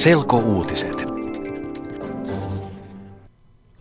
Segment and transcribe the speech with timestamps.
[0.00, 1.04] Selkouutiset.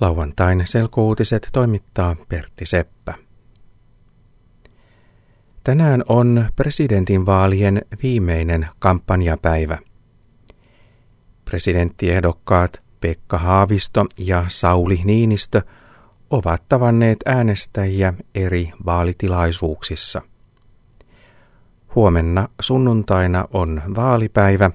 [0.02, 3.14] Lauantain selkouutiset toimittaa Pertti Seppä.
[5.64, 9.78] Tänään on presidentinvaalien viimeinen kampanjapäivä.
[11.46, 15.62] Presidenttiehdokkaat Pekka Haavisto ja Sauli Niinistö
[16.30, 20.22] ovat tavanneet äänestäjiä eri vaalitilaisuuksissa.
[21.96, 24.72] Huomenna sunnuntaina on vaalipäivä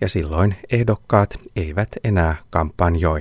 [0.00, 3.20] ja silloin ehdokkaat eivät enää kampanjoi.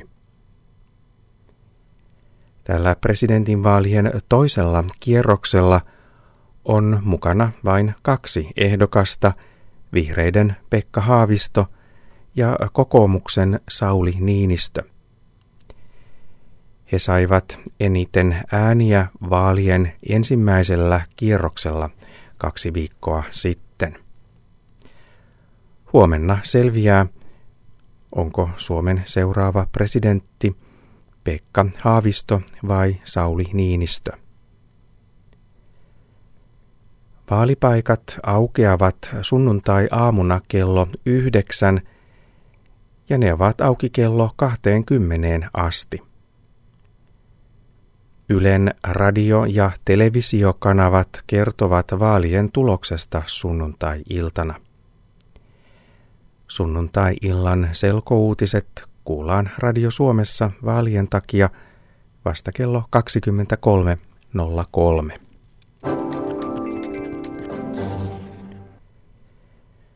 [2.64, 5.82] Tällä presidentinvaalien toisella kierroksella
[6.66, 9.34] on mukana vain kaksi ehdokasta,
[9.94, 11.68] vihreiden Pekka Haavisto
[12.36, 14.84] ja kokoomuksen Sauli Niinistö.
[16.92, 21.90] He saivat eniten ääniä vaalien ensimmäisellä kierroksella
[22.38, 23.65] kaksi viikkoa sitten.
[25.96, 27.06] Huomenna selviää,
[28.16, 30.56] onko Suomen seuraava presidentti
[31.24, 34.12] Pekka Haavisto vai Sauli Niinistö.
[37.30, 41.82] Vaalipaikat aukeavat sunnuntai-aamuna kello yhdeksän
[43.10, 46.02] ja ne ovat auki kello 20 asti.
[48.30, 54.65] Ylen radio- ja televisiokanavat kertovat vaalien tuloksesta sunnuntai-iltana.
[56.48, 61.50] Sunnuntai-illan selkouutiset kuullaan Radio Suomessa vaalien takia
[62.26, 65.20] vasta kello 23.03.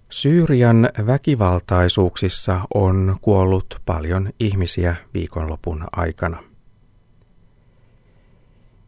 [0.10, 6.44] Syyrian väkivaltaisuuksissa on kuollut paljon ihmisiä viikonlopun aikana.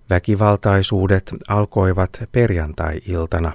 [0.10, 3.54] Väkivaltaisuudet alkoivat perjantai-iltana.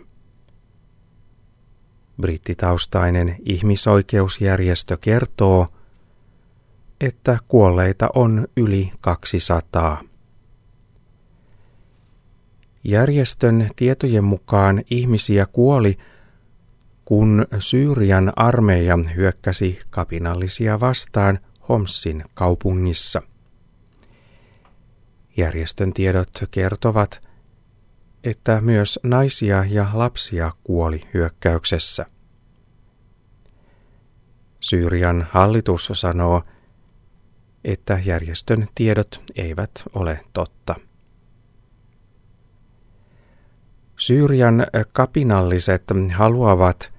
[2.20, 5.66] Brittitaustainen ihmisoikeusjärjestö kertoo,
[7.00, 10.02] että kuolleita on yli 200.
[12.84, 15.98] Järjestön tietojen mukaan ihmisiä kuoli,
[17.04, 21.38] kun Syyrian armeija hyökkäsi kapinallisia vastaan
[21.68, 23.22] Homsin kaupungissa.
[25.36, 27.25] Järjestön tiedot kertovat,
[28.26, 32.06] että myös naisia ja lapsia kuoli hyökkäyksessä.
[34.60, 36.42] Syyrian hallitus sanoo,
[37.64, 40.74] että järjestön tiedot eivät ole totta.
[43.96, 45.82] Syyrian kapinalliset
[46.14, 46.92] haluavat,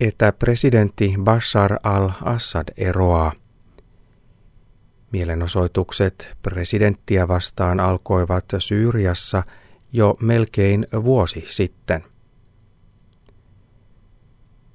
[0.00, 3.32] että presidentti Bashar al-Assad eroaa.
[5.12, 9.42] Mielenosoitukset presidenttiä vastaan alkoivat Syyriassa
[9.96, 12.04] jo melkein vuosi sitten.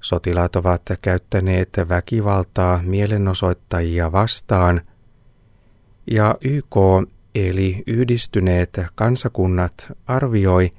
[0.02, 4.82] Sotilaat ovat käyttäneet väkivaltaa mielenosoittajia vastaan,
[6.12, 6.76] ja YK
[7.36, 10.72] eli yhdistyneet kansakunnat arvioi,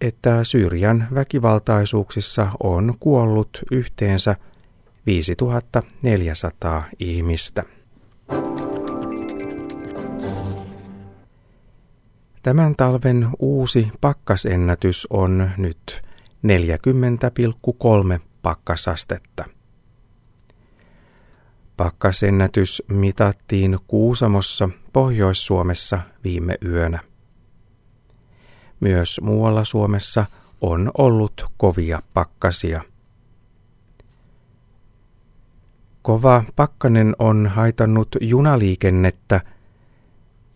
[0.00, 4.36] että Syyrian väkivaltaisuuksissa on kuollut yhteensä
[5.06, 7.62] 5400 ihmistä.
[12.42, 16.00] Tämän talven uusi pakkasennätys on nyt
[18.14, 19.44] 40,3 pakkasastetta.
[21.76, 26.98] Pakkasennätys mitattiin Kuusamossa Pohjois-Suomessa viime yönä.
[28.80, 30.26] Myös muualla Suomessa
[30.60, 32.82] on ollut kovia pakkasia.
[36.02, 39.40] Kova pakkanen on haitannut junaliikennettä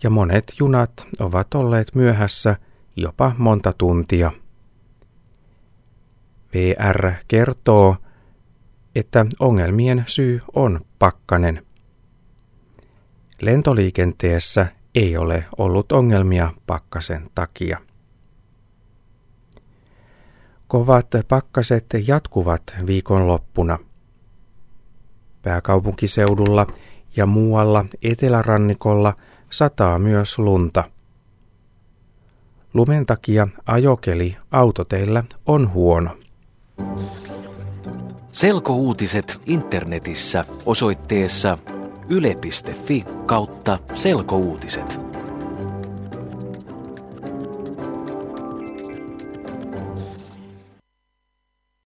[0.02, 2.56] ja monet junat ovat olleet myöhässä
[2.96, 4.30] jopa monta tuntia.
[6.54, 7.96] VR kertoo,
[8.94, 11.66] että ongelmien syy on pakkanen.
[13.40, 17.78] Lentoliikenteessä ei ole ollut ongelmia pakkasen takia.
[20.68, 23.78] Kovat pakkaset jatkuvat viikonloppuna.
[25.42, 26.66] Pääkaupunkiseudulla
[27.16, 29.14] ja muualla etelärannikolla
[29.56, 30.84] sataa myös lunta.
[32.74, 36.10] Lumen takia ajokeli autoteillä on huono.
[38.32, 41.58] Selkouutiset internetissä osoitteessa
[42.08, 45.05] yle.fi kautta selkouutiset.